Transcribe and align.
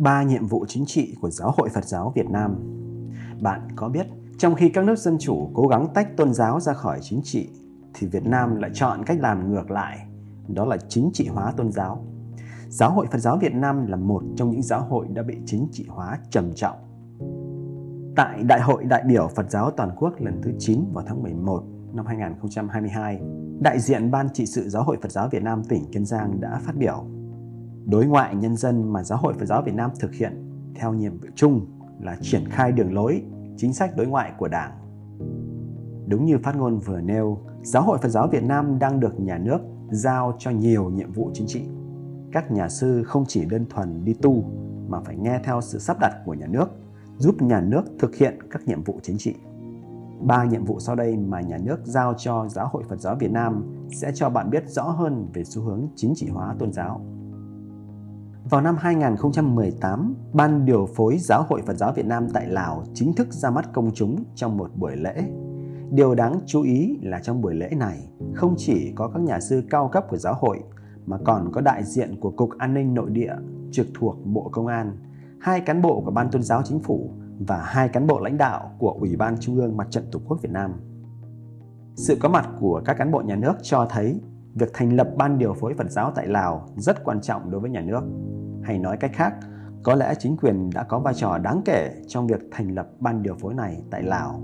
ba 0.00 0.22
nhiệm 0.22 0.46
vụ 0.46 0.64
chính 0.68 0.86
trị 0.86 1.16
của 1.20 1.30
Giáo 1.30 1.54
hội 1.56 1.68
Phật 1.68 1.84
giáo 1.84 2.12
Việt 2.14 2.30
Nam. 2.30 2.56
Bạn 3.40 3.68
có 3.76 3.88
biết, 3.88 4.06
trong 4.38 4.54
khi 4.54 4.68
các 4.68 4.84
nước 4.84 4.98
dân 4.98 5.16
chủ 5.20 5.50
cố 5.54 5.66
gắng 5.66 5.86
tách 5.94 6.16
tôn 6.16 6.34
giáo 6.34 6.60
ra 6.60 6.72
khỏi 6.72 6.98
chính 7.02 7.20
trị, 7.24 7.48
thì 7.94 8.06
Việt 8.06 8.26
Nam 8.26 8.56
lại 8.56 8.70
chọn 8.74 9.04
cách 9.04 9.18
làm 9.20 9.52
ngược 9.52 9.70
lại, 9.70 10.06
đó 10.48 10.64
là 10.64 10.76
chính 10.88 11.10
trị 11.12 11.28
hóa 11.28 11.52
tôn 11.56 11.72
giáo. 11.72 12.04
Giáo 12.68 12.90
hội 12.90 13.06
Phật 13.12 13.18
giáo 13.18 13.36
Việt 13.36 13.54
Nam 13.54 13.86
là 13.86 13.96
một 13.96 14.22
trong 14.36 14.50
những 14.50 14.62
giáo 14.62 14.80
hội 14.80 15.06
đã 15.08 15.22
bị 15.22 15.36
chính 15.46 15.68
trị 15.72 15.86
hóa 15.88 16.18
trầm 16.30 16.52
trọng. 16.54 16.76
Tại 18.16 18.42
Đại 18.42 18.60
hội 18.60 18.84
đại 18.84 19.02
biểu 19.06 19.28
Phật 19.36 19.50
giáo 19.50 19.70
toàn 19.70 19.90
quốc 19.96 20.12
lần 20.18 20.40
thứ 20.42 20.52
9 20.58 20.84
vào 20.92 21.04
tháng 21.08 21.22
11 21.22 21.62
năm 21.92 22.06
2022, 22.06 23.20
đại 23.60 23.80
diện 23.80 24.10
Ban 24.10 24.28
trị 24.32 24.46
sự 24.46 24.68
Giáo 24.68 24.82
hội 24.82 24.96
Phật 25.02 25.12
giáo 25.12 25.28
Việt 25.28 25.42
Nam 25.42 25.62
tỉnh 25.68 25.84
Kiên 25.92 26.04
Giang 26.04 26.40
đã 26.40 26.60
phát 26.64 26.76
biểu 26.76 27.19
đối 27.86 28.06
ngoại 28.06 28.36
nhân 28.36 28.56
dân 28.56 28.92
mà 28.92 29.02
Giáo 29.02 29.18
hội 29.18 29.34
Phật 29.34 29.46
giáo 29.46 29.62
Việt 29.62 29.74
Nam 29.74 29.90
thực 30.00 30.14
hiện 30.14 30.50
theo 30.74 30.92
nhiệm 30.94 31.18
vụ 31.18 31.28
chung 31.34 31.66
là 32.00 32.16
triển 32.20 32.48
khai 32.48 32.72
đường 32.72 32.94
lối, 32.94 33.22
chính 33.56 33.72
sách 33.72 33.96
đối 33.96 34.06
ngoại 34.06 34.32
của 34.38 34.48
Đảng. 34.48 34.72
Đúng 36.06 36.24
như 36.26 36.38
phát 36.42 36.56
ngôn 36.56 36.78
vừa 36.78 37.00
nêu, 37.00 37.38
Giáo 37.62 37.82
hội 37.82 37.98
Phật 38.02 38.08
giáo 38.08 38.28
Việt 38.28 38.42
Nam 38.42 38.78
đang 38.78 39.00
được 39.00 39.20
nhà 39.20 39.38
nước 39.38 39.58
giao 39.90 40.36
cho 40.38 40.50
nhiều 40.50 40.90
nhiệm 40.90 41.12
vụ 41.12 41.30
chính 41.34 41.46
trị. 41.46 41.62
Các 42.32 42.50
nhà 42.50 42.68
sư 42.68 43.02
không 43.04 43.24
chỉ 43.28 43.44
đơn 43.44 43.66
thuần 43.70 44.04
đi 44.04 44.14
tu 44.14 44.44
mà 44.88 45.00
phải 45.00 45.16
nghe 45.16 45.40
theo 45.44 45.60
sự 45.60 45.78
sắp 45.78 45.96
đặt 46.00 46.12
của 46.24 46.34
nhà 46.34 46.46
nước, 46.46 46.66
giúp 47.16 47.42
nhà 47.42 47.60
nước 47.60 47.82
thực 47.98 48.16
hiện 48.16 48.38
các 48.50 48.62
nhiệm 48.66 48.82
vụ 48.82 48.98
chính 49.02 49.18
trị. 49.18 49.34
Ba 50.20 50.44
nhiệm 50.44 50.64
vụ 50.64 50.80
sau 50.80 50.96
đây 50.96 51.16
mà 51.16 51.40
nhà 51.40 51.58
nước 51.58 51.80
giao 51.84 52.14
cho 52.18 52.48
Giáo 52.48 52.68
hội 52.72 52.82
Phật 52.88 53.00
giáo 53.00 53.16
Việt 53.20 53.30
Nam 53.30 53.64
sẽ 53.92 54.12
cho 54.14 54.30
bạn 54.30 54.50
biết 54.50 54.68
rõ 54.68 54.82
hơn 54.82 55.28
về 55.34 55.44
xu 55.44 55.62
hướng 55.62 55.88
chính 55.96 56.12
trị 56.16 56.28
hóa 56.28 56.54
tôn 56.58 56.72
giáo. 56.72 57.00
Vào 58.50 58.60
năm 58.60 58.76
2018, 58.78 60.14
Ban 60.32 60.64
điều 60.64 60.86
phối 60.86 61.18
Giáo 61.18 61.42
hội 61.48 61.62
Phật 61.66 61.74
giáo 61.74 61.92
Việt 61.92 62.06
Nam 62.06 62.28
tại 62.32 62.48
Lào 62.48 62.84
chính 62.94 63.12
thức 63.12 63.32
ra 63.32 63.50
mắt 63.50 63.72
công 63.72 63.90
chúng 63.94 64.24
trong 64.34 64.56
một 64.56 64.70
buổi 64.76 64.96
lễ. 64.96 65.24
Điều 65.90 66.14
đáng 66.14 66.40
chú 66.46 66.62
ý 66.62 66.98
là 67.02 67.18
trong 67.18 67.40
buổi 67.40 67.54
lễ 67.54 67.70
này, 67.76 68.08
không 68.34 68.54
chỉ 68.58 68.92
có 68.96 69.08
các 69.08 69.22
nhà 69.22 69.40
sư 69.40 69.62
cao 69.70 69.88
cấp 69.92 70.04
của 70.08 70.16
giáo 70.16 70.34
hội 70.34 70.60
mà 71.06 71.18
còn 71.24 71.52
có 71.52 71.60
đại 71.60 71.84
diện 71.84 72.20
của 72.20 72.30
Cục 72.30 72.50
An 72.58 72.74
ninh 72.74 72.94
Nội 72.94 73.10
địa 73.10 73.34
trực 73.72 73.86
thuộc 73.94 74.16
Bộ 74.24 74.48
Công 74.52 74.66
an, 74.66 74.96
hai 75.40 75.60
cán 75.60 75.82
bộ 75.82 76.02
của 76.04 76.10
Ban 76.10 76.30
tôn 76.30 76.42
giáo 76.42 76.62
chính 76.64 76.80
phủ 76.80 77.10
và 77.38 77.62
hai 77.64 77.88
cán 77.88 78.06
bộ 78.06 78.20
lãnh 78.20 78.38
đạo 78.38 78.70
của 78.78 78.96
Ủy 79.00 79.16
ban 79.16 79.36
Trung 79.40 79.56
ương 79.56 79.76
Mặt 79.76 79.86
trận 79.90 80.04
Tổ 80.12 80.20
quốc 80.28 80.42
Việt 80.42 80.52
Nam. 80.52 80.72
Sự 81.96 82.16
có 82.20 82.28
mặt 82.28 82.48
của 82.60 82.82
các 82.84 82.94
cán 82.94 83.10
bộ 83.10 83.20
nhà 83.20 83.36
nước 83.36 83.54
cho 83.62 83.86
thấy 83.90 84.20
việc 84.54 84.70
thành 84.74 84.92
lập 84.92 85.08
Ban 85.16 85.38
điều 85.38 85.54
phối 85.54 85.74
Phật 85.74 85.90
giáo 85.90 86.12
tại 86.14 86.26
Lào 86.26 86.68
rất 86.76 87.04
quan 87.04 87.20
trọng 87.20 87.50
đối 87.50 87.60
với 87.60 87.70
nhà 87.70 87.80
nước. 87.80 88.02
Hay 88.62 88.78
nói 88.78 88.96
cách 88.96 89.10
khác, 89.14 89.34
có 89.82 89.94
lẽ 89.94 90.14
chính 90.18 90.36
quyền 90.36 90.70
đã 90.74 90.82
có 90.82 90.98
vai 90.98 91.14
trò 91.14 91.38
đáng 91.38 91.62
kể 91.64 91.94
trong 92.08 92.26
việc 92.26 92.40
thành 92.50 92.74
lập 92.74 92.88
ban 93.00 93.22
điều 93.22 93.34
phối 93.34 93.54
này 93.54 93.82
tại 93.90 94.02
Lào. 94.02 94.42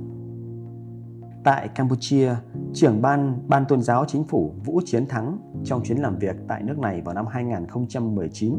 Tại 1.44 1.68
Campuchia, 1.68 2.34
trưởng 2.74 3.02
ban 3.02 3.48
Ban 3.48 3.64
tôn 3.68 3.82
giáo 3.82 4.04
chính 4.08 4.24
phủ 4.24 4.54
Vũ 4.64 4.80
Chiến 4.84 5.06
Thắng 5.08 5.38
trong 5.64 5.82
chuyến 5.84 5.98
làm 5.98 6.18
việc 6.18 6.36
tại 6.48 6.62
nước 6.62 6.78
này 6.78 7.02
vào 7.04 7.14
năm 7.14 7.26
2019 7.26 8.54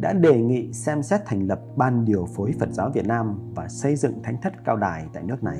đã 0.00 0.12
đề 0.12 0.40
nghị 0.40 0.72
xem 0.72 1.02
xét 1.02 1.20
thành 1.26 1.46
lập 1.46 1.60
Ban 1.76 2.04
điều 2.04 2.26
phối 2.26 2.54
Phật 2.60 2.68
giáo 2.72 2.90
Việt 2.94 3.06
Nam 3.06 3.52
và 3.54 3.68
xây 3.68 3.96
dựng 3.96 4.22
thánh 4.22 4.36
thất 4.42 4.64
cao 4.64 4.76
đài 4.76 5.06
tại 5.12 5.22
nước 5.22 5.44
này. 5.44 5.58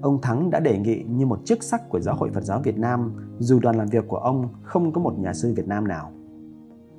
Ông 0.00 0.20
Thắng 0.22 0.50
đã 0.50 0.60
đề 0.60 0.78
nghị 0.78 1.02
như 1.08 1.26
một 1.26 1.40
chức 1.44 1.62
sắc 1.62 1.88
của 1.88 2.00
Giáo 2.00 2.16
hội 2.16 2.30
Phật 2.34 2.44
giáo 2.44 2.60
Việt 2.64 2.78
Nam 2.78 3.12
dù 3.38 3.58
đoàn 3.58 3.76
làm 3.76 3.88
việc 3.88 4.04
của 4.08 4.16
ông 4.16 4.48
không 4.62 4.92
có 4.92 5.00
một 5.00 5.18
nhà 5.18 5.32
sư 5.32 5.54
Việt 5.56 5.68
Nam 5.68 5.88
nào. 5.88 6.12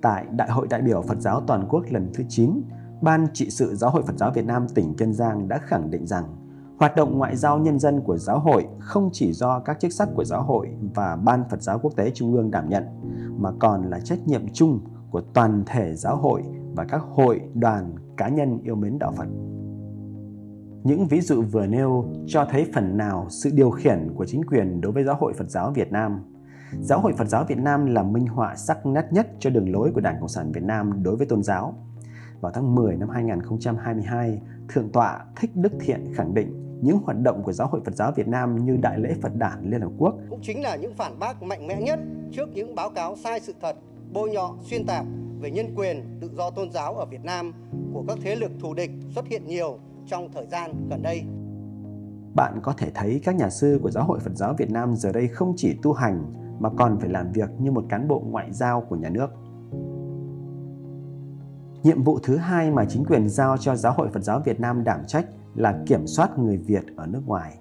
Tại 0.05 0.25
Đại 0.35 0.49
hội 0.51 0.67
đại 0.69 0.81
biểu 0.81 1.01
Phật 1.01 1.19
giáo 1.19 1.41
toàn 1.47 1.65
quốc 1.69 1.83
lần 1.89 2.09
thứ 2.13 2.23
9, 2.29 2.61
Ban 3.01 3.27
trị 3.33 3.49
sự 3.49 3.75
Giáo 3.75 3.89
hội 3.89 4.03
Phật 4.07 4.17
giáo 4.17 4.31
Việt 4.31 4.45
Nam 4.45 4.67
tỉnh 4.75 4.93
Kiên 4.93 5.13
Giang 5.13 5.47
đã 5.47 5.57
khẳng 5.57 5.91
định 5.91 6.07
rằng 6.07 6.23
hoạt 6.79 6.95
động 6.95 7.17
ngoại 7.17 7.35
giao 7.35 7.59
nhân 7.59 7.79
dân 7.79 8.01
của 8.01 8.17
giáo 8.17 8.39
hội 8.39 8.67
không 8.79 9.09
chỉ 9.13 9.33
do 9.33 9.59
các 9.59 9.79
chức 9.79 9.91
sắc 9.91 10.09
của 10.15 10.23
giáo 10.23 10.43
hội 10.43 10.67
và 10.95 11.15
Ban 11.15 11.43
Phật 11.49 11.61
giáo 11.61 11.79
Quốc 11.79 11.95
tế 11.95 12.11
Trung 12.11 12.33
ương 12.33 12.51
đảm 12.51 12.69
nhận, 12.69 12.83
mà 13.37 13.51
còn 13.59 13.89
là 13.89 13.99
trách 13.99 14.27
nhiệm 14.27 14.47
chung 14.53 14.79
của 15.11 15.21
toàn 15.21 15.63
thể 15.65 15.95
giáo 15.95 16.17
hội 16.17 16.43
và 16.75 16.85
các 16.85 17.01
hội, 17.01 17.41
đoàn, 17.53 17.95
cá 18.17 18.29
nhân 18.29 18.59
yêu 18.63 18.75
mến 18.75 18.99
đạo 18.99 19.13
Phật. 19.17 19.27
Những 20.83 21.07
ví 21.07 21.21
dụ 21.21 21.41
vừa 21.41 21.65
nêu 21.65 22.05
cho 22.27 22.45
thấy 22.51 22.65
phần 22.73 22.97
nào 22.97 23.25
sự 23.29 23.49
điều 23.53 23.69
khiển 23.69 24.11
của 24.15 24.25
chính 24.25 24.43
quyền 24.45 24.81
đối 24.81 24.91
với 24.91 25.03
Giáo 25.03 25.15
hội 25.19 25.33
Phật 25.33 25.49
giáo 25.49 25.71
Việt 25.71 25.91
Nam 25.91 26.34
Giáo 26.73 26.99
hội 26.99 27.13
Phật 27.17 27.27
giáo 27.27 27.45
Việt 27.47 27.57
Nam 27.57 27.85
là 27.85 28.03
minh 28.03 28.27
họa 28.27 28.55
sắc 28.55 28.85
nét 28.85 29.05
nhất 29.11 29.27
cho 29.39 29.49
đường 29.49 29.71
lối 29.71 29.91
của 29.91 30.01
Đảng 30.01 30.19
Cộng 30.19 30.29
sản 30.29 30.51
Việt 30.51 30.63
Nam 30.63 31.03
đối 31.03 31.15
với 31.15 31.27
tôn 31.27 31.43
giáo. 31.43 31.75
Vào 32.41 32.51
tháng 32.51 32.75
10 32.75 32.95
năm 32.95 33.09
2022, 33.09 34.41
Thượng 34.69 34.89
tọa 34.89 35.25
Thích 35.35 35.51
Đức 35.55 35.73
Thiện 35.79 36.13
khẳng 36.15 36.33
định 36.33 36.79
những 36.81 36.97
hoạt 36.97 37.17
động 37.21 37.43
của 37.43 37.51
Giáo 37.51 37.67
hội 37.67 37.81
Phật 37.85 37.95
giáo 37.95 38.11
Việt 38.15 38.27
Nam 38.27 38.65
như 38.65 38.77
Đại 38.81 38.99
lễ 38.99 39.15
Phật 39.21 39.35
đản 39.35 39.69
Liên 39.71 39.81
Hợp 39.81 39.91
Quốc 39.97 40.15
cũng 40.29 40.39
chính 40.41 40.61
là 40.61 40.75
những 40.75 40.93
phản 40.93 41.19
bác 41.19 41.43
mạnh 41.43 41.67
mẽ 41.67 41.81
nhất 41.81 41.99
trước 42.31 42.49
những 42.53 42.75
báo 42.75 42.89
cáo 42.89 43.15
sai 43.15 43.39
sự 43.39 43.53
thật, 43.61 43.75
bôi 44.13 44.29
nhọ, 44.29 44.55
xuyên 44.61 44.85
tạc 44.85 45.05
về 45.39 45.51
nhân 45.51 45.75
quyền, 45.75 46.17
tự 46.21 46.29
do 46.33 46.49
tôn 46.49 46.71
giáo 46.71 46.93
ở 46.93 47.05
Việt 47.05 47.23
Nam 47.23 47.53
của 47.93 48.03
các 48.07 48.17
thế 48.23 48.35
lực 48.35 48.51
thù 48.61 48.73
địch 48.73 48.91
xuất 49.15 49.27
hiện 49.27 49.47
nhiều 49.47 49.79
trong 50.07 50.31
thời 50.33 50.45
gian 50.45 50.87
gần 50.89 51.01
đây. 51.03 51.23
Bạn 52.35 52.59
có 52.63 52.73
thể 52.77 52.91
thấy 52.93 53.21
các 53.23 53.35
nhà 53.35 53.49
sư 53.49 53.79
của 53.83 53.91
Giáo 53.91 54.03
hội 54.03 54.19
Phật 54.19 54.35
giáo 54.35 54.53
Việt 54.57 54.71
Nam 54.71 54.95
giờ 54.95 55.11
đây 55.11 55.27
không 55.27 55.53
chỉ 55.57 55.75
tu 55.81 55.93
hành 55.93 56.44
mà 56.59 56.69
còn 56.77 56.99
phải 56.99 57.09
làm 57.09 57.31
việc 57.31 57.49
như 57.59 57.71
một 57.71 57.85
cán 57.89 58.07
bộ 58.07 58.19
ngoại 58.19 58.53
giao 58.53 58.81
của 58.81 58.95
nhà 58.95 59.09
nước. 59.09 59.29
Nhiệm 61.83 62.03
vụ 62.03 62.19
thứ 62.23 62.37
hai 62.37 62.71
mà 62.71 62.85
chính 62.85 63.05
quyền 63.05 63.29
giao 63.29 63.57
cho 63.57 63.75
Giáo 63.75 63.93
hội 63.93 64.09
Phật 64.09 64.23
giáo 64.23 64.41
Việt 64.45 64.59
Nam 64.59 64.83
đảm 64.83 64.99
trách 65.07 65.25
là 65.55 65.83
kiểm 65.85 66.07
soát 66.07 66.39
người 66.39 66.57
Việt 66.57 66.83
ở 66.95 67.07
nước 67.07 67.21
ngoài. 67.25 67.57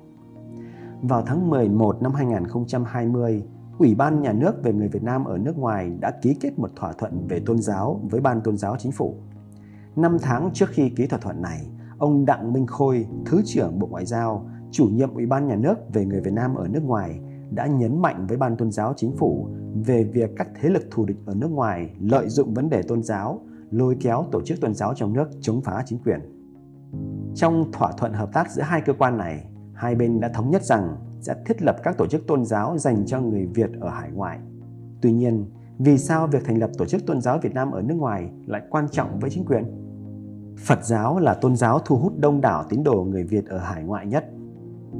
Vào 1.02 1.22
tháng 1.26 1.50
11 1.50 2.02
năm 2.02 2.12
2020, 2.14 3.44
Ủy 3.78 3.94
ban 3.94 4.22
Nhà 4.22 4.32
nước 4.32 4.62
về 4.62 4.72
người 4.72 4.88
Việt 4.88 5.02
Nam 5.02 5.24
ở 5.24 5.38
nước 5.38 5.58
ngoài 5.58 5.92
đã 6.00 6.10
ký 6.22 6.36
kết 6.40 6.58
một 6.58 6.70
thỏa 6.76 6.92
thuận 6.92 7.26
về 7.28 7.40
tôn 7.46 7.58
giáo 7.58 8.00
với 8.10 8.20
Ban 8.20 8.40
Tôn 8.40 8.56
giáo 8.56 8.76
Chính 8.78 8.92
phủ. 8.92 9.14
Năm 9.96 10.16
tháng 10.22 10.50
trước 10.52 10.68
khi 10.68 10.90
ký 10.90 11.06
thỏa 11.06 11.18
thuận 11.18 11.42
này, 11.42 11.66
ông 11.98 12.24
Đặng 12.24 12.52
Minh 12.52 12.66
Khôi, 12.66 13.06
Thứ 13.26 13.42
trưởng 13.44 13.78
Bộ 13.78 13.86
Ngoại 13.86 14.06
giao, 14.06 14.46
chủ 14.70 14.86
nhiệm 14.86 15.14
Ủy 15.14 15.26
ban 15.26 15.46
Nhà 15.46 15.56
nước 15.56 15.74
về 15.92 16.04
người 16.04 16.20
Việt 16.20 16.32
Nam 16.32 16.54
ở 16.54 16.68
nước 16.68 16.82
ngoài 16.84 17.20
đã 17.50 17.66
nhấn 17.66 18.02
mạnh 18.02 18.26
với 18.26 18.36
Ban 18.36 18.56
tôn 18.56 18.70
giáo 18.70 18.94
chính 18.96 19.16
phủ 19.16 19.48
về 19.86 20.04
việc 20.04 20.30
các 20.36 20.48
thế 20.60 20.68
lực 20.68 20.82
thù 20.90 21.04
địch 21.04 21.16
ở 21.26 21.34
nước 21.34 21.50
ngoài 21.50 21.90
lợi 22.00 22.28
dụng 22.28 22.54
vấn 22.54 22.70
đề 22.70 22.82
tôn 22.82 23.02
giáo, 23.02 23.40
lôi 23.70 23.96
kéo 24.00 24.24
tổ 24.32 24.42
chức 24.44 24.60
tôn 24.60 24.74
giáo 24.74 24.94
trong 24.94 25.12
nước 25.12 25.30
chống 25.40 25.60
phá 25.60 25.82
chính 25.86 25.98
quyền. 25.98 26.20
Trong 27.34 27.72
thỏa 27.72 27.92
thuận 27.92 28.12
hợp 28.12 28.32
tác 28.32 28.50
giữa 28.50 28.62
hai 28.62 28.80
cơ 28.80 28.92
quan 28.92 29.18
này, 29.18 29.44
hai 29.74 29.94
bên 29.94 30.20
đã 30.20 30.28
thống 30.28 30.50
nhất 30.50 30.64
rằng 30.64 30.96
sẽ 31.20 31.34
thiết 31.46 31.62
lập 31.62 31.76
các 31.82 31.98
tổ 31.98 32.06
chức 32.06 32.26
tôn 32.26 32.44
giáo 32.44 32.78
dành 32.78 33.06
cho 33.06 33.20
người 33.20 33.46
Việt 33.46 33.70
ở 33.80 33.88
hải 33.88 34.10
ngoại. 34.10 34.38
Tuy 35.00 35.12
nhiên, 35.12 35.46
vì 35.78 35.98
sao 35.98 36.26
việc 36.26 36.44
thành 36.44 36.58
lập 36.58 36.70
tổ 36.78 36.84
chức 36.84 37.06
tôn 37.06 37.20
giáo 37.20 37.38
Việt 37.42 37.54
Nam 37.54 37.70
ở 37.70 37.82
nước 37.82 37.94
ngoài 37.94 38.30
lại 38.46 38.62
quan 38.70 38.88
trọng 38.90 39.18
với 39.20 39.30
chính 39.30 39.44
quyền? 39.44 39.64
Phật 40.66 40.84
giáo 40.84 41.18
là 41.18 41.34
tôn 41.34 41.56
giáo 41.56 41.78
thu 41.78 41.96
hút 41.96 42.12
đông 42.18 42.40
đảo 42.40 42.64
tín 42.68 42.84
đồ 42.84 43.04
người 43.04 43.24
Việt 43.24 43.46
ở 43.46 43.58
hải 43.58 43.82
ngoại 43.82 44.06
nhất 44.06 44.24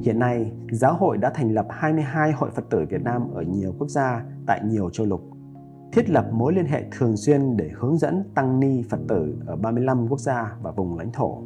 Hiện 0.03 0.19
nay, 0.19 0.53
giáo 0.72 0.94
hội 0.94 1.19
đã 1.19 1.31
thành 1.31 1.55
lập 1.55 1.66
22 1.71 2.32
hội 2.32 2.50
Phật 2.50 2.65
tử 2.71 2.84
Việt 2.91 3.03
Nam 3.03 3.31
ở 3.34 3.43
nhiều 3.43 3.75
quốc 3.78 3.88
gia 3.88 4.25
tại 4.47 4.60
nhiều 4.65 4.91
châu 4.91 5.06
lục, 5.06 5.21
thiết 5.93 6.10
lập 6.10 6.27
mối 6.32 6.53
liên 6.53 6.66
hệ 6.66 6.84
thường 6.91 7.16
xuyên 7.16 7.56
để 7.56 7.71
hướng 7.75 7.99
dẫn 7.99 8.25
tăng 8.34 8.60
ni 8.60 8.83
Phật 8.91 9.00
tử 9.09 9.37
ở 9.47 9.56
35 9.56 10.09
quốc 10.09 10.21
gia 10.21 10.56
và 10.62 10.71
vùng 10.71 10.99
lãnh 10.99 11.12
thổ. 11.12 11.43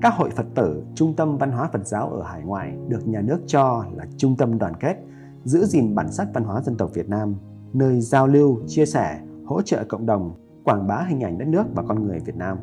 Các 0.00 0.14
hội 0.14 0.30
Phật 0.30 0.46
tử, 0.54 0.82
trung 0.94 1.16
tâm 1.16 1.38
văn 1.38 1.52
hóa 1.52 1.68
Phật 1.72 1.86
giáo 1.86 2.08
ở 2.08 2.22
hải 2.22 2.42
ngoại 2.42 2.76
được 2.88 3.08
nhà 3.08 3.20
nước 3.20 3.40
cho 3.46 3.84
là 3.92 4.06
trung 4.16 4.36
tâm 4.36 4.58
đoàn 4.58 4.72
kết, 4.80 4.96
giữ 5.44 5.64
gìn 5.64 5.94
bản 5.94 6.12
sắc 6.12 6.28
văn 6.34 6.44
hóa 6.44 6.62
dân 6.62 6.76
tộc 6.76 6.90
Việt 6.94 7.08
Nam, 7.08 7.34
nơi 7.72 8.00
giao 8.00 8.26
lưu, 8.26 8.58
chia 8.66 8.86
sẻ, 8.86 9.20
hỗ 9.44 9.62
trợ 9.62 9.84
cộng 9.88 10.06
đồng, 10.06 10.34
quảng 10.64 10.86
bá 10.86 11.06
hình 11.08 11.20
ảnh 11.20 11.38
đất 11.38 11.48
nước 11.48 11.64
và 11.74 11.82
con 11.88 12.04
người 12.04 12.18
Việt 12.18 12.36
Nam. 12.36 12.58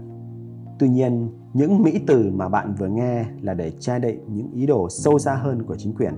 Tuy 0.80 0.90
nhiên, 0.90 1.30
những 1.54 1.84
mỹ 1.84 2.00
từ 2.08 2.32
mà 2.34 2.50
bạn 2.50 2.76
vừa 2.80 2.88
nghe 2.88 3.26
là 3.42 3.54
để 3.54 3.72
che 3.80 4.00
đậy 4.00 4.20
những 4.28 4.52
ý 4.52 4.66
đồ 4.66 4.90
sâu 4.90 5.20
xa 5.20 5.36
hơn 5.36 5.64
của 5.64 5.76
chính 5.76 5.94
quyền. 5.94 6.14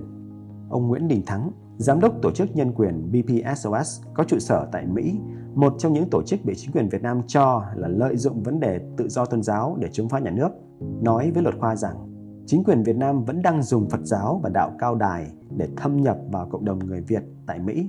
Ông 0.70 0.88
Nguyễn 0.88 1.08
Đình 1.08 1.22
Thắng, 1.26 1.50
giám 1.76 2.00
đốc 2.00 2.22
tổ 2.22 2.30
chức 2.30 2.56
nhân 2.56 2.72
quyền 2.72 3.12
BPSOS 3.12 4.02
có 4.14 4.24
trụ 4.24 4.38
sở 4.38 4.68
tại 4.72 4.86
Mỹ, 4.86 5.20
một 5.54 5.74
trong 5.78 5.92
những 5.92 6.10
tổ 6.10 6.22
chức 6.22 6.44
bị 6.44 6.54
chính 6.56 6.72
quyền 6.72 6.88
Việt 6.88 7.02
Nam 7.02 7.20
cho 7.26 7.64
là 7.74 7.88
lợi 7.88 8.16
dụng 8.16 8.42
vấn 8.42 8.60
đề 8.60 8.80
tự 8.96 9.08
do 9.08 9.24
tôn 9.24 9.42
giáo 9.42 9.76
để 9.80 9.88
chống 9.92 10.08
phá 10.08 10.18
nhà 10.18 10.30
nước, 10.30 10.48
nói 11.02 11.30
với 11.30 11.42
luật 11.42 11.54
khoa 11.60 11.76
rằng 11.76 11.96
chính 12.46 12.64
quyền 12.64 12.82
Việt 12.82 12.96
Nam 12.96 13.24
vẫn 13.24 13.42
đang 13.42 13.62
dùng 13.62 13.88
Phật 13.88 14.00
giáo 14.04 14.40
và 14.42 14.50
đạo 14.50 14.72
cao 14.78 14.94
đài 14.94 15.26
để 15.56 15.68
thâm 15.76 15.96
nhập 15.96 16.18
vào 16.30 16.46
cộng 16.50 16.64
đồng 16.64 16.78
người 16.78 17.00
Việt 17.00 17.22
tại 17.46 17.58
Mỹ. 17.58 17.88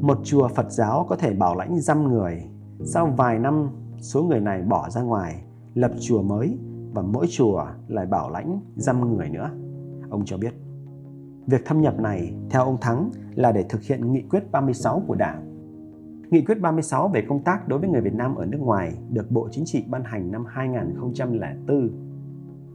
Một 0.00 0.18
chùa 0.24 0.48
Phật 0.48 0.72
giáo 0.72 1.06
có 1.08 1.16
thể 1.16 1.32
bảo 1.32 1.54
lãnh 1.54 1.80
dăm 1.80 2.08
người, 2.08 2.42
sau 2.84 3.14
vài 3.16 3.38
năm 3.38 3.70
số 3.98 4.22
người 4.22 4.40
này 4.40 4.62
bỏ 4.62 4.90
ra 4.90 5.02
ngoài 5.02 5.42
lập 5.74 5.92
chùa 6.00 6.22
mới 6.22 6.58
và 6.92 7.02
mỗi 7.02 7.26
chùa 7.30 7.66
lại 7.88 8.06
bảo 8.06 8.30
lãnh 8.30 8.60
dăm 8.76 9.16
người 9.16 9.28
nữa. 9.28 9.50
Ông 10.10 10.22
cho 10.24 10.38
biết. 10.38 10.54
Việc 11.46 11.64
thâm 11.64 11.80
nhập 11.80 12.00
này, 12.00 12.34
theo 12.50 12.64
ông 12.64 12.76
Thắng, 12.80 13.10
là 13.34 13.52
để 13.52 13.64
thực 13.68 13.82
hiện 13.82 14.12
nghị 14.12 14.22
quyết 14.22 14.52
36 14.52 15.02
của 15.06 15.14
Đảng. 15.14 15.48
Nghị 16.30 16.42
quyết 16.42 16.60
36 16.60 17.08
về 17.08 17.24
công 17.28 17.44
tác 17.44 17.68
đối 17.68 17.78
với 17.78 17.88
người 17.88 18.00
Việt 18.00 18.14
Nam 18.14 18.34
ở 18.34 18.46
nước 18.46 18.60
ngoài 18.60 18.94
được 19.10 19.30
Bộ 19.30 19.48
Chính 19.50 19.64
trị 19.64 19.84
ban 19.88 20.04
hành 20.04 20.32
năm 20.32 20.44
2004. 20.48 21.90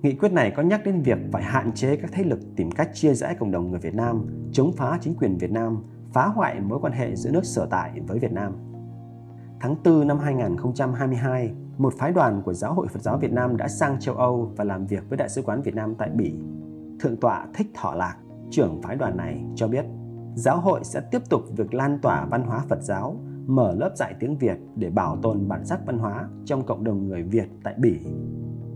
Nghị 0.01 0.15
quyết 0.15 0.31
này 0.31 0.53
có 0.55 0.63
nhắc 0.63 0.81
đến 0.85 1.01
việc 1.01 1.17
phải 1.31 1.43
hạn 1.43 1.71
chế 1.71 1.95
các 1.95 2.11
thế 2.13 2.23
lực 2.23 2.39
tìm 2.55 2.71
cách 2.71 2.89
chia 2.93 3.13
rẽ 3.13 3.35
cộng 3.39 3.51
đồng 3.51 3.71
người 3.71 3.79
Việt 3.79 3.95
Nam, 3.95 4.25
chống 4.51 4.71
phá 4.77 4.97
chính 5.01 5.15
quyền 5.15 5.37
Việt 5.37 5.51
Nam, 5.51 5.83
phá 6.13 6.27
hoại 6.27 6.59
mối 6.59 6.79
quan 6.81 6.93
hệ 6.93 7.15
giữa 7.15 7.31
nước 7.31 7.45
sở 7.45 7.67
tại 7.71 8.01
với 8.07 8.19
Việt 8.19 8.31
Nam. 8.31 8.53
Tháng 9.59 9.75
4 9.85 10.07
năm 10.07 10.19
2022, 10.19 11.51
một 11.77 11.93
phái 11.97 12.11
đoàn 12.11 12.41
của 12.41 12.53
Giáo 12.53 12.73
hội 12.73 12.87
Phật 12.87 13.01
giáo 13.01 13.17
Việt 13.17 13.31
Nam 13.31 13.57
đã 13.57 13.67
sang 13.67 13.99
châu 13.99 14.15
Âu 14.15 14.51
và 14.55 14.63
làm 14.63 14.85
việc 14.85 15.09
với 15.09 15.17
Đại 15.17 15.29
sứ 15.29 15.41
quán 15.41 15.61
Việt 15.61 15.75
Nam 15.75 15.95
tại 15.95 16.09
Bỉ. 16.09 16.33
Thượng 16.99 17.17
tọa 17.17 17.47
Thích 17.53 17.67
Thọ 17.73 17.93
Lạc, 17.93 18.15
trưởng 18.51 18.81
phái 18.81 18.95
đoàn 18.95 19.17
này 19.17 19.45
cho 19.55 19.67
biết, 19.67 19.85
giáo 20.35 20.59
hội 20.59 20.83
sẽ 20.83 21.01
tiếp 21.11 21.21
tục 21.29 21.41
việc 21.57 21.73
lan 21.73 21.99
tỏa 22.01 22.25
văn 22.25 22.43
hóa 22.43 22.63
Phật 22.69 22.81
giáo, 22.81 23.15
mở 23.45 23.75
lớp 23.75 23.91
dạy 23.95 24.15
tiếng 24.19 24.37
Việt 24.37 24.57
để 24.75 24.89
bảo 24.89 25.17
tồn 25.21 25.47
bản 25.47 25.65
sắc 25.65 25.79
văn 25.85 25.97
hóa 25.97 26.29
trong 26.45 26.65
cộng 26.65 26.83
đồng 26.83 27.07
người 27.07 27.23
Việt 27.23 27.47
tại 27.63 27.73
Bỉ. 27.77 27.99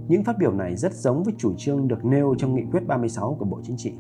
Những 0.08 0.24
phát 0.24 0.38
biểu 0.38 0.54
này 0.54 0.76
rất 0.76 0.94
giống 0.94 1.24
với 1.24 1.34
chủ 1.38 1.54
trương 1.58 1.88
được 1.88 2.06
nêu 2.06 2.36
trong 2.38 2.56
nghị 2.56 2.64
quyết 2.72 2.88
36 2.88 3.36
của 3.40 3.46
Bộ 3.46 3.62
Chính 3.64 3.78
trị. 3.78 3.94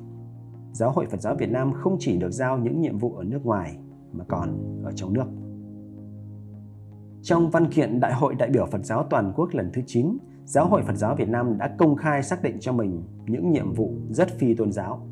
Giáo 0.74 0.92
hội 0.92 1.06
Phật 1.06 1.22
giáo 1.22 1.36
Việt 1.36 1.50
Nam 1.50 1.74
không 1.74 1.98
chỉ 2.00 2.18
được 2.18 2.32
giao 2.32 2.58
những 2.58 2.82
nhiệm 2.82 2.98
vụ 2.98 3.14
ở 3.16 3.24
nước 3.24 3.46
ngoài 3.46 3.78
mà 4.12 4.26
còn 4.28 4.82
ở 4.84 4.92
trong 4.92 5.14
nước. 5.14 5.26
Trong 7.24 7.50
văn 7.50 7.72
kiện 7.72 8.00
Đại 8.00 8.14
hội 8.14 8.36
đại 8.36 8.50
biểu 8.50 8.66
Phật 8.66 8.86
giáo 8.86 9.04
toàn 9.10 9.34
quốc 9.36 9.50
lần 9.54 9.70
thứ 9.74 9.82
9, 9.86 10.18
Giáo 10.46 10.68
hội 10.68 10.82
Phật 10.84 10.96
giáo 10.96 11.16
Việt 11.16 11.30
Nam 11.30 11.58
đã 11.58 11.76
công 11.78 11.96
khai 11.96 12.24
xác 12.24 12.44
định 12.44 12.58
cho 12.60 12.72
mình 12.72 13.04
những 13.26 13.52
nhiệm 13.52 13.74
vụ 13.74 13.94
rất 14.10 14.30
phi 14.30 14.54
tôn 14.54 14.72
giáo. 14.72 15.08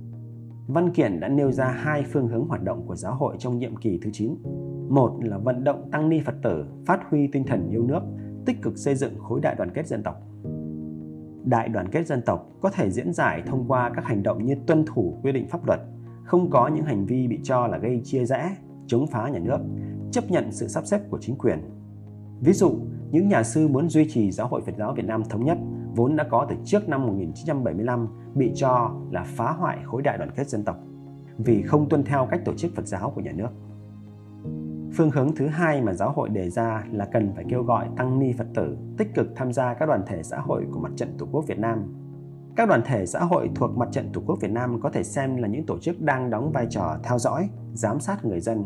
Văn 0.67 0.94
kiện 0.94 1.19
đã 1.19 1.27
nêu 1.27 1.51
ra 1.51 1.65
hai 1.65 2.03
phương 2.11 2.27
hướng 2.27 2.47
hoạt 2.47 2.63
động 2.63 2.88
của 2.88 2.95
giáo 2.95 3.15
hội 3.15 3.35
trong 3.39 3.57
nhiệm 3.57 3.75
kỳ 3.75 4.00
thứ 4.01 4.09
9. 4.13 4.35
Một 4.89 5.17
là 5.21 5.38
vận 5.38 5.63
động 5.63 5.89
tăng 5.91 6.09
ni 6.09 6.21
Phật 6.25 6.35
tử 6.44 6.65
phát 6.85 7.00
huy 7.09 7.27
tinh 7.27 7.44
thần 7.44 7.69
yêu 7.69 7.83
nước, 7.83 8.01
tích 8.45 8.62
cực 8.62 8.77
xây 8.77 8.95
dựng 8.95 9.19
khối 9.19 9.39
đại 9.41 9.55
đoàn 9.55 9.69
kết 9.73 9.88
dân 9.88 10.03
tộc. 10.03 10.15
Đại 11.45 11.69
đoàn 11.69 11.88
kết 11.91 12.07
dân 12.07 12.21
tộc 12.25 12.50
có 12.62 12.69
thể 12.69 12.91
diễn 12.91 13.13
giải 13.13 13.44
thông 13.45 13.67
qua 13.67 13.91
các 13.95 14.05
hành 14.05 14.23
động 14.23 14.45
như 14.45 14.55
tuân 14.67 14.85
thủ 14.85 15.19
quy 15.23 15.31
định 15.31 15.47
pháp 15.47 15.65
luật, 15.67 15.79
không 16.23 16.50
có 16.50 16.67
những 16.67 16.85
hành 16.85 17.05
vi 17.05 17.27
bị 17.27 17.39
cho 17.44 17.67
là 17.67 17.77
gây 17.77 18.01
chia 18.03 18.25
rẽ, 18.25 18.55
chống 18.88 19.07
phá 19.07 19.29
nhà 19.29 19.39
nước, 19.39 19.59
chấp 20.12 20.31
nhận 20.31 20.51
sự 20.51 20.67
sắp 20.67 20.85
xếp 20.85 21.00
của 21.09 21.17
chính 21.21 21.38
quyền, 21.38 21.59
Ví 22.41 22.53
dụ, 22.53 22.71
những 23.12 23.27
nhà 23.27 23.44
sư 23.44 23.68
muốn 23.68 23.89
duy 23.89 24.09
trì 24.09 24.31
giáo 24.31 24.47
hội 24.47 24.62
Phật 24.65 24.75
giáo 24.77 24.94
Việt 24.94 25.06
Nam 25.06 25.24
thống 25.30 25.45
nhất 25.45 25.57
vốn 25.95 26.15
đã 26.15 26.24
có 26.30 26.45
từ 26.50 26.56
trước 26.65 26.89
năm 26.89 27.07
1975 27.07 28.07
bị 28.36 28.51
cho 28.56 28.91
là 29.12 29.24
phá 29.27 29.51
hoại 29.51 29.77
khối 29.83 30.01
đại 30.01 30.18
đoàn 30.18 30.31
kết 30.36 30.50
dân 30.50 30.63
tộc 30.63 30.77
vì 31.38 31.62
không 31.62 31.89
tuân 31.89 32.03
theo 32.03 32.27
cách 32.31 32.41
tổ 32.45 32.53
chức 32.53 32.75
Phật 32.75 32.88
giáo 32.88 33.12
của 33.15 33.21
nhà 33.21 33.31
nước. 33.31 33.50
Phương 34.94 35.12
hướng 35.12 35.36
thứ 35.36 35.47
hai 35.47 35.81
mà 35.81 35.94
giáo 35.94 36.12
hội 36.12 36.30
đề 36.30 36.50
ra 36.50 36.83
là 36.91 37.06
cần 37.06 37.31
phải 37.36 37.45
kêu 37.50 37.63
gọi 37.63 37.88
tăng 37.97 38.19
ni 38.19 38.33
Phật 38.38 38.47
tử 38.56 38.77
tích 38.97 39.15
cực 39.15 39.27
tham 39.36 39.53
gia 39.53 39.74
các 39.74 39.86
đoàn 39.86 40.01
thể 40.07 40.24
xã 40.24 40.39
hội 40.39 40.65
của 40.71 40.80
Mặt 40.80 40.91
trận 40.95 41.18
Tổ 41.18 41.27
quốc 41.31 41.47
Việt 41.47 41.59
Nam. 41.59 41.94
Các 42.56 42.69
đoàn 42.69 42.81
thể 42.86 43.06
xã 43.06 43.19
hội 43.19 43.50
thuộc 43.56 43.77
Mặt 43.77 43.89
trận 43.91 44.09
Tổ 44.13 44.21
quốc 44.25 44.41
Việt 44.41 44.51
Nam 44.51 44.80
có 44.81 44.89
thể 44.89 45.03
xem 45.03 45.36
là 45.36 45.47
những 45.47 45.65
tổ 45.65 45.77
chức 45.80 46.01
đang 46.01 46.30
đóng 46.30 46.51
vai 46.51 46.68
trò 46.69 46.97
theo 47.03 47.18
dõi, 47.18 47.50
giám 47.74 48.00
sát 48.00 48.25
người 48.25 48.39
dân. 48.39 48.63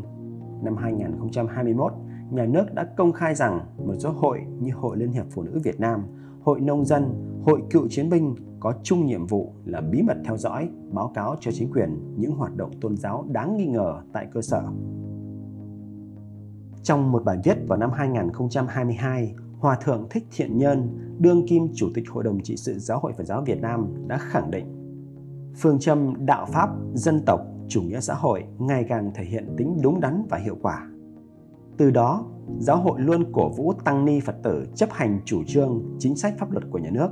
Năm 0.64 0.76
2021, 0.76 1.94
nhà 2.34 2.46
nước 2.46 2.74
đã 2.74 2.84
công 2.98 3.12
khai 3.12 3.36
rằng 3.36 3.60
một 3.86 3.94
số 4.00 4.12
hội 4.12 4.40
như 4.60 4.72
Hội 4.74 4.98
Liên 4.98 5.12
hiệp 5.12 5.26
Phụ 5.32 5.44
nữ 5.44 5.60
Việt 5.64 5.80
Nam, 5.80 6.04
Hội 6.42 6.60
Nông 6.60 6.86
dân, 6.86 7.04
Hội 7.46 7.62
Cựu 7.70 7.88
Chiến 7.90 8.10
binh 8.10 8.36
có 8.60 8.74
chung 8.84 9.06
nhiệm 9.06 9.28
vụ 9.28 9.54
là 9.66 9.82
bí 9.82 10.02
mật 10.02 10.18
theo 10.26 10.38
dõi, 10.38 10.70
báo 10.92 11.12
cáo 11.16 11.36
cho 11.40 11.52
chính 11.52 11.72
quyền 11.72 12.16
những 12.18 12.32
hoạt 12.32 12.56
động 12.56 12.72
tôn 12.82 12.98
giáo 12.98 13.26
đáng 13.32 13.58
nghi 13.58 13.66
ngờ 13.66 14.02
tại 14.14 14.28
cơ 14.34 14.42
sở. 14.42 14.64
Trong 16.84 17.12
một 17.12 17.24
bài 17.24 17.38
viết 17.44 17.58
vào 17.68 17.80
năm 17.80 17.92
2022, 17.92 19.36
Hòa 19.60 19.78
Thượng 19.84 20.08
Thích 20.10 20.28
Thiện 20.36 20.58
Nhân, 20.58 21.00
đương 21.20 21.48
kim 21.48 21.68
Chủ 21.76 21.88
tịch 21.94 22.10
Hội 22.10 22.24
đồng 22.24 22.40
trị 22.44 22.58
sự 22.58 22.80
Giáo 22.80 23.00
hội 23.00 23.14
Phật 23.18 23.24
giáo 23.24 23.42
Việt 23.42 23.62
Nam 23.62 24.08
đã 24.08 24.18
khẳng 24.18 24.52
định 24.52 24.66
phương 25.56 25.80
châm 25.80 26.26
đạo 26.26 26.46
Pháp, 26.46 26.70
dân 26.94 27.22
tộc, 27.26 27.42
chủ 27.68 27.82
nghĩa 27.82 28.00
xã 28.00 28.14
hội 28.14 28.44
ngày 28.58 28.86
càng 28.90 29.12
thể 29.16 29.24
hiện 29.24 29.56
tính 29.58 29.78
đúng 29.82 30.00
đắn 30.00 30.26
và 30.30 30.38
hiệu 30.38 30.58
quả 30.62 30.88
từ 31.78 31.92
đó, 31.92 32.26
giáo 32.60 32.78
hội 32.78 33.02
luôn 33.02 33.32
cổ 33.34 33.50
vũ 33.50 33.74
tăng 33.74 34.06
ni 34.06 34.20
Phật 34.20 34.36
tử 34.44 34.68
chấp 34.76 34.90
hành 34.92 35.20
chủ 35.26 35.44
trương, 35.48 35.84
chính 36.00 36.16
sách 36.16 36.36
pháp 36.40 36.52
luật 36.52 36.64
của 36.72 36.80
nhà 36.80 36.90
nước, 36.90 37.10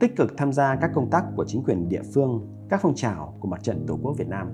tích 0.00 0.16
cực 0.16 0.36
tham 0.36 0.52
gia 0.52 0.76
các 0.76 0.90
công 0.94 1.10
tác 1.10 1.24
của 1.36 1.44
chính 1.44 1.62
quyền 1.62 1.88
địa 1.88 2.02
phương, 2.14 2.46
các 2.68 2.80
phong 2.82 2.94
trào 2.94 3.34
của 3.40 3.48
Mặt 3.48 3.62
trận 3.62 3.86
Tổ 3.86 3.98
quốc 4.02 4.16
Việt 4.18 4.28
Nam. 4.28 4.48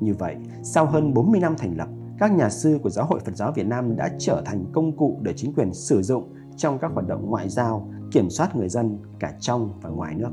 Như 0.00 0.14
vậy, 0.14 0.36
sau 0.62 0.86
hơn 0.86 1.14
40 1.14 1.40
năm 1.40 1.54
thành 1.58 1.76
lập, 1.76 1.88
các 2.18 2.32
nhà 2.32 2.50
sư 2.50 2.78
của 2.82 2.90
Giáo 2.90 3.06
hội 3.06 3.20
Phật 3.20 3.36
giáo 3.36 3.52
Việt 3.52 3.66
Nam 3.66 3.96
đã 3.96 4.10
trở 4.18 4.42
thành 4.46 4.64
công 4.72 4.96
cụ 4.96 5.18
để 5.22 5.32
chính 5.36 5.54
quyền 5.54 5.74
sử 5.74 6.02
dụng 6.02 6.34
trong 6.56 6.78
các 6.78 6.90
hoạt 6.94 7.08
động 7.08 7.30
ngoại 7.30 7.48
giao, 7.48 7.90
kiểm 8.12 8.30
soát 8.30 8.56
người 8.56 8.68
dân 8.68 8.98
cả 9.20 9.34
trong 9.40 9.80
và 9.82 9.90
ngoài 9.90 10.14
nước. 10.14 10.30